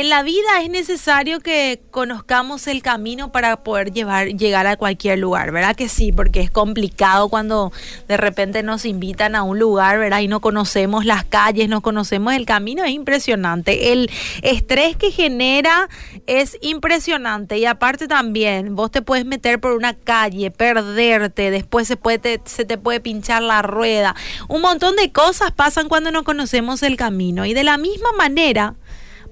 en 0.00 0.10
la 0.10 0.22
vida 0.22 0.60
es 0.62 0.68
necesario 0.68 1.40
que 1.40 1.80
conozcamos 1.90 2.66
el 2.66 2.82
camino 2.82 3.32
para 3.32 3.62
poder 3.62 3.92
llevar, 3.92 4.28
llegar 4.28 4.66
a 4.66 4.76
cualquier 4.76 5.18
lugar, 5.18 5.52
¿verdad? 5.52 5.74
Que 5.74 5.88
sí, 5.88 6.12
porque 6.12 6.40
es 6.40 6.50
complicado 6.50 7.30
cuando 7.30 7.72
de 8.06 8.18
repente 8.18 8.62
nos 8.62 8.84
invitan 8.84 9.34
a 9.34 9.42
un 9.42 9.58
lugar, 9.58 9.98
¿verdad? 9.98 10.20
Y 10.20 10.28
no 10.28 10.40
conocemos 10.40 11.06
las 11.06 11.24
calles, 11.24 11.70
no 11.70 11.80
conocemos 11.80 12.34
el 12.34 12.44
camino, 12.44 12.84
es 12.84 12.90
impresionante. 12.90 13.94
El 13.94 14.10
estrés 14.42 14.96
que 14.96 15.10
genera 15.10 15.88
es 16.26 16.58
impresionante 16.60 17.56
y 17.56 17.64
aparte 17.64 18.06
también 18.06 18.74
vos 18.74 18.90
te 18.90 19.00
puedes 19.00 19.24
meter 19.24 19.60
por 19.60 19.72
una 19.72 19.94
calle, 19.94 20.50
perderte, 20.50 21.50
después 21.50 21.88
se, 21.88 21.96
puede, 21.96 22.42
se 22.44 22.66
te 22.66 22.76
puede 22.76 23.00
pinchar 23.00 23.40
la 23.40 23.62
rueda. 23.62 24.14
Un 24.48 24.60
montón 24.60 24.94
de 24.96 25.10
cosas 25.10 25.52
pasan 25.52 25.88
cuando 25.88 26.10
no 26.10 26.22
conocemos 26.22 26.82
el 26.82 26.96
camino 26.98 27.46
y 27.46 27.54
de 27.54 27.64
la 27.64 27.78
misma 27.78 28.12
manera 28.12 28.74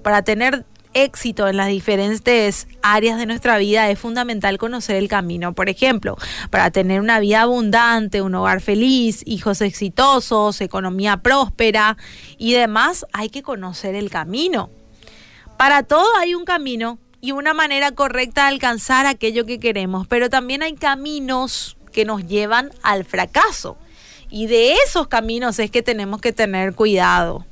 para 0.05 0.21
tener 0.21 0.67
éxito 0.93 1.47
en 1.47 1.57
las 1.57 1.67
diferentes 1.67 2.67
áreas 2.83 3.17
de 3.17 3.25
nuestra 3.25 3.57
vida 3.57 3.89
es 3.89 3.97
fundamental 3.97 4.59
conocer 4.59 4.97
el 4.97 5.07
camino. 5.07 5.53
Por 5.53 5.67
ejemplo, 5.67 6.15
para 6.51 6.69
tener 6.69 7.01
una 7.01 7.19
vida 7.19 7.41
abundante, 7.41 8.21
un 8.21 8.35
hogar 8.35 8.61
feliz, 8.61 9.23
hijos 9.25 9.61
exitosos, 9.61 10.61
economía 10.61 11.17
próspera 11.17 11.97
y 12.37 12.53
demás, 12.53 13.07
hay 13.13 13.29
que 13.29 13.41
conocer 13.41 13.95
el 13.95 14.11
camino. 14.11 14.69
Para 15.57 15.81
todo 15.81 16.05
hay 16.19 16.35
un 16.35 16.45
camino 16.45 16.99
y 17.19 17.31
una 17.31 17.55
manera 17.55 17.91
correcta 17.91 18.43
de 18.43 18.49
alcanzar 18.49 19.07
aquello 19.07 19.47
que 19.47 19.59
queremos, 19.59 20.05
pero 20.05 20.29
también 20.29 20.61
hay 20.61 20.75
caminos 20.75 21.77
que 21.91 22.05
nos 22.05 22.27
llevan 22.27 22.69
al 22.83 23.05
fracaso. 23.05 23.75
Y 24.29 24.45
de 24.45 24.73
esos 24.85 25.07
caminos 25.07 25.57
es 25.57 25.71
que 25.71 25.81
tenemos 25.81 26.21
que 26.21 26.31
tener 26.31 26.75
cuidado 26.75 27.43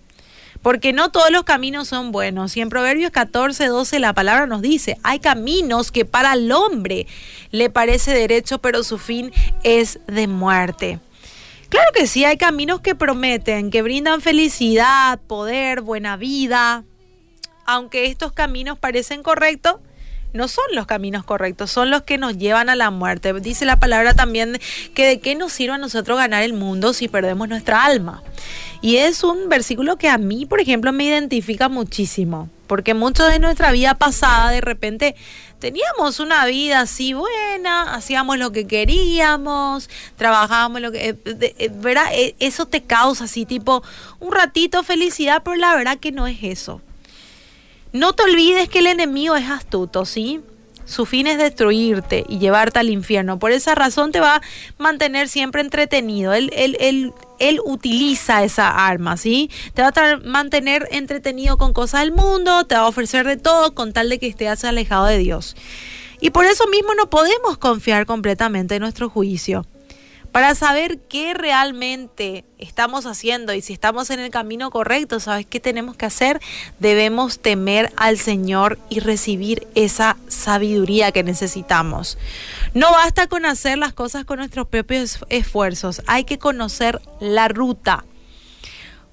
porque 0.63 0.93
no 0.93 1.11
todos 1.11 1.29
los 1.29 1.43
caminos 1.43 1.89
son 1.89 2.11
buenos. 2.11 2.57
Y 2.57 2.61
en 2.61 2.69
Proverbios 2.69 3.11
14, 3.11 3.67
12 3.67 3.99
la 3.99 4.13
palabra 4.13 4.47
nos 4.47 4.61
dice, 4.61 4.97
hay 5.03 5.19
caminos 5.19 5.91
que 5.91 6.05
para 6.05 6.33
el 6.33 6.51
hombre 6.51 7.05
le 7.51 7.69
parece 7.69 8.13
derecho, 8.13 8.59
pero 8.59 8.83
su 8.83 8.97
fin 8.97 9.31
es 9.63 9.99
de 10.07 10.27
muerte. 10.27 10.99
Claro 11.69 11.91
que 11.93 12.07
sí, 12.07 12.23
hay 12.23 12.37
caminos 12.37 12.81
que 12.81 12.95
prometen, 12.95 13.71
que 13.71 13.81
brindan 13.81 14.21
felicidad, 14.21 15.19
poder, 15.27 15.81
buena 15.81 16.17
vida. 16.17 16.83
Aunque 17.65 18.05
estos 18.05 18.31
caminos 18.31 18.77
parecen 18.77 19.21
correctos, 19.21 19.77
no 20.33 20.47
son 20.47 20.65
los 20.73 20.85
caminos 20.87 21.23
correctos, 21.23 21.71
son 21.71 21.89
los 21.89 22.03
que 22.03 22.17
nos 22.17 22.37
llevan 22.37 22.69
a 22.69 22.75
la 22.75 22.89
muerte. 22.89 23.33
Dice 23.33 23.65
la 23.65 23.79
palabra 23.79 24.13
también 24.13 24.59
que 24.93 25.07
de 25.07 25.19
qué 25.19 25.35
nos 25.35 25.51
sirve 25.51 25.75
a 25.75 25.77
nosotros 25.77 26.17
ganar 26.17 26.43
el 26.43 26.53
mundo 26.53 26.93
si 26.93 27.07
perdemos 27.07 27.49
nuestra 27.49 27.83
alma. 27.83 28.23
Y 28.83 28.97
es 28.97 29.23
un 29.23 29.47
versículo 29.47 29.95
que 29.95 30.09
a 30.09 30.17
mí, 30.17 30.45
por 30.45 30.59
ejemplo, 30.59 30.91
me 30.91 31.05
identifica 31.05 31.69
muchísimo, 31.69 32.49
porque 32.67 32.93
mucho 32.93 33.25
de 33.25 33.39
nuestra 33.39 33.71
vida 33.71 33.97
pasada, 33.97 34.51
de 34.51 34.59
repente, 34.59 35.15
teníamos 35.59 36.19
una 36.19 36.45
vida 36.45 36.81
así 36.81 37.13
buena, 37.13 37.95
hacíamos 37.95 38.37
lo 38.37 38.51
que 38.51 38.67
queríamos, 38.67 39.89
trabajábamos 40.17 40.81
lo 40.81 40.91
que... 40.91 41.11
Eh, 41.11 41.15
eh, 41.23 41.71
¿Verdad? 41.73 42.07
E, 42.11 42.35
eso 42.39 42.65
te 42.65 42.83
causa 42.83 43.23
así, 43.23 43.45
tipo, 43.45 43.83
un 44.19 44.33
ratito 44.33 44.83
felicidad, 44.83 45.43
pero 45.45 45.55
la 45.55 45.73
verdad 45.77 45.97
que 45.97 46.11
no 46.11 46.27
es 46.27 46.39
eso. 46.43 46.81
No 47.93 48.11
te 48.11 48.23
olvides 48.23 48.67
que 48.67 48.79
el 48.79 48.87
enemigo 48.87 49.37
es 49.37 49.49
astuto, 49.49 50.03
¿sí? 50.03 50.41
Su 50.85 51.05
fin 51.05 51.27
es 51.27 51.37
destruirte 51.37 52.25
y 52.27 52.39
llevarte 52.39 52.79
al 52.79 52.89
infierno. 52.89 53.39
Por 53.39 53.51
esa 53.51 53.75
razón 53.75 54.11
te 54.11 54.19
va 54.19 54.35
a 54.35 54.41
mantener 54.77 55.29
siempre 55.29 55.61
entretenido. 55.61 56.33
Él, 56.33 56.51
él, 56.55 57.13
él, 57.39 57.59
utiliza 57.63 58.43
esa 58.43 58.87
arma, 58.87 59.17
¿sí? 59.17 59.49
Te 59.73 59.81
va 59.81 59.89
a 59.89 60.17
mantener 60.17 60.87
entretenido 60.91 61.57
con 61.57 61.73
cosas 61.73 62.01
del 62.01 62.11
mundo, 62.11 62.65
te 62.65 62.75
va 62.75 62.81
a 62.81 62.87
ofrecer 62.87 63.25
de 63.25 63.37
todo 63.37 63.73
con 63.73 63.93
tal 63.93 64.09
de 64.09 64.19
que 64.19 64.27
estés 64.27 64.63
alejado 64.63 65.05
de 65.05 65.17
Dios. 65.17 65.55
Y 66.19 66.29
por 66.29 66.45
eso 66.45 66.67
mismo 66.67 66.93
no 66.95 67.09
podemos 67.09 67.57
confiar 67.57 68.05
completamente 68.05 68.75
en 68.75 68.81
nuestro 68.81 69.09
juicio 69.09 69.65
para 70.33 70.55
saber 70.55 70.97
qué 70.97 71.35
realmente 71.35 72.43
estamos 72.57 73.05
haciendo 73.05 73.53
y 73.53 73.61
si 73.61 73.71
estamos 73.71 74.09
en 74.09 74.19
el 74.19 74.31
camino 74.31 74.71
correcto, 74.71 75.19
¿sabes 75.19 75.45
qué 75.45 75.59
tenemos 75.59 75.95
que 75.95 76.07
hacer? 76.07 76.41
Debemos 76.79 77.37
temer 77.37 77.93
al 77.97 78.17
Señor 78.17 78.79
y 78.89 78.99
recibir 78.99 79.67
esa 79.75 80.17
sabiduría 80.27 81.11
que 81.11 81.21
necesitamos. 81.21 82.17
No 82.73 82.91
basta 82.91 83.27
con 83.27 83.45
hacer 83.45 83.77
las 83.77 83.93
cosas 83.93 84.25
con 84.25 84.39
nuestros 84.39 84.67
propios 84.67 85.19
esfuerzos, 85.29 86.01
hay 86.07 86.23
que 86.23 86.39
conocer 86.39 86.99
la 87.19 87.47
ruta. 87.47 88.03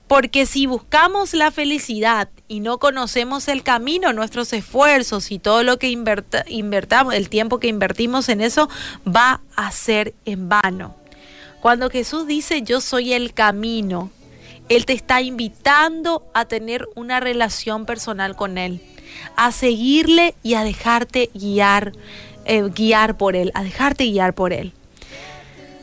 Porque 0.09 0.47
si 0.47 0.67
buscamos 0.67 1.35
la 1.35 1.53
felicidad 1.53 2.31
y 2.49 2.61
no 2.61 2.79
conocemos 2.79 3.47
el 3.47 3.63
camino, 3.63 4.13
nuestros 4.15 4.53
esfuerzos 4.55 5.31
y 5.31 5.39
todo 5.39 5.63
lo 5.65 5.79
que 5.79 5.89
invertamos, 5.91 7.15
el 7.15 7.29
tiempo 7.29 7.61
que 7.61 7.69
invertimos 7.69 8.29
en 8.31 8.41
eso, 8.41 8.71
va 9.07 9.43
a 9.55 9.71
ser 9.71 10.15
en 10.25 10.49
vano. 10.49 11.00
Cuando 11.61 11.91
Jesús 11.91 12.27
dice 12.27 12.63
yo 12.63 12.81
soy 12.81 13.13
el 13.13 13.35
camino, 13.35 14.11
Él 14.69 14.87
te 14.87 14.95
está 14.95 15.21
invitando 15.21 16.27
a 16.33 16.47
tener 16.47 16.89
una 16.95 17.21
relación 17.21 17.85
personal 17.87 18.35
con 18.35 18.57
Él, 18.57 18.81
a 19.37 19.53
seguirle 19.53 20.35
y 20.43 20.55
a 20.55 20.65
dejarte 20.65 21.31
guiar, 21.35 21.93
eh, 22.47 22.63
guiar 22.75 23.19
por 23.19 23.37
Él, 23.37 23.53
a 23.55 23.63
dejarte 23.63 24.05
guiar 24.05 24.35
por 24.35 24.53
Él. 24.53 24.73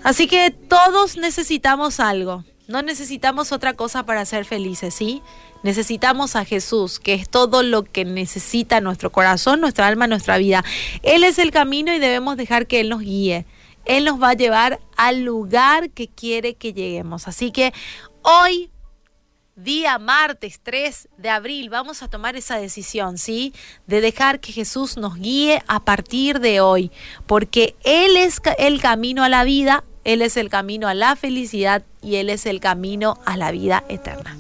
Así 0.04 0.28
que 0.28 0.52
todos 0.52 1.18
necesitamos 1.18 2.00
algo, 2.00 2.44
no 2.68 2.82
necesitamos 2.82 3.52
otra 3.52 3.74
cosa 3.74 4.04
para 4.04 4.26
ser 4.26 4.46
felices, 4.46 4.94
¿sí? 4.94 5.22
Necesitamos 5.64 6.36
a 6.36 6.44
Jesús, 6.44 7.00
que 7.00 7.14
es 7.14 7.30
todo 7.30 7.64
lo 7.64 7.84
que 7.84 8.04
necesita 8.04 8.82
nuestro 8.82 9.12
corazón, 9.12 9.62
nuestra 9.62 9.88
alma, 9.88 10.08
nuestra 10.08 10.38
vida. 10.38 10.64
Él 11.02 11.24
es 11.24 11.40
el 11.40 11.52
camino 11.52 11.94
y 11.94 12.00
debemos 12.00 12.36
dejar 12.36 12.68
que 12.68 12.80
Él 12.80 12.90
nos 12.90 13.02
guíe. 13.02 13.46
Él 13.88 14.06
nos 14.06 14.22
va 14.22 14.30
a 14.30 14.34
llevar 14.34 14.80
al 14.98 15.24
lugar 15.24 15.90
que 15.92 16.08
quiere 16.08 16.56
que 16.56 16.74
lleguemos. 16.74 17.28
Así 17.28 17.52
que 17.52 17.74
hoy, 18.22 18.70
día 19.56 19.98
martes 19.98 20.60
3 20.62 21.08
de 21.18 21.30
abril, 21.30 21.70
vamos 21.70 22.04
a 22.04 22.10
tomar 22.10 22.36
esa 22.36 22.58
decisión, 22.58 23.18
¿sí? 23.18 23.54
De 23.88 24.02
dejar 24.02 24.40
que 24.40 24.52
Jesús 24.52 24.98
nos 24.98 25.16
guíe 25.16 25.64
a 25.68 25.80
partir 25.80 26.40
de 26.40 26.60
hoy, 26.62 26.92
porque 27.26 27.76
Él 27.84 28.18
es 28.18 28.42
el 28.58 28.82
camino 28.82 29.24
a 29.24 29.30
la 29.30 29.44
vida, 29.46 29.84
Él 30.04 30.22
es 30.22 30.36
el 30.38 30.50
camino 30.50 30.88
a 30.88 30.94
la 30.94 31.16
felicidad 31.16 31.84
y 32.02 32.18
Él 32.18 32.30
es 32.30 32.46
el 32.46 32.60
camino 32.60 33.20
a 33.26 33.38
la 33.38 33.52
vida 33.52 33.84
eterna. 33.88 34.36